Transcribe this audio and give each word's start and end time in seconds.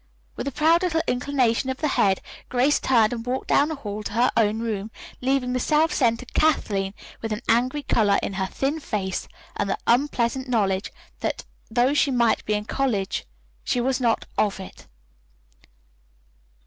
With 0.35 0.47
a 0.47 0.51
proud 0.51 0.81
little 0.81 1.03
inclination 1.07 1.69
of 1.69 1.77
the 1.77 1.89
head, 1.89 2.21
Grace 2.49 2.79
turned 2.79 3.13
and 3.13 3.23
walked 3.23 3.49
down 3.49 3.67
the 3.69 3.75
hall 3.75 4.01
to 4.01 4.13
her 4.13 4.31
own 4.35 4.57
room, 4.59 4.89
leaving 5.21 5.53
the 5.53 5.59
self 5.59 5.93
centered 5.93 6.33
Kathleen 6.33 6.95
with 7.21 7.31
an 7.31 7.43
angry 7.47 7.83
color 7.83 8.17
in 8.23 8.33
her 8.33 8.47
thin 8.47 8.79
face 8.79 9.27
and 9.55 9.69
the 9.69 9.77
unpleasant 9.85 10.47
knowledge 10.49 10.91
that 11.19 11.45
though 11.69 11.93
she 11.93 12.09
might 12.09 12.43
be 12.45 12.55
in 12.55 12.65
college, 12.65 13.27
she 13.63 13.79
was 13.79 14.01
not 14.01 14.25
of 14.39 14.59
it. 14.59 14.87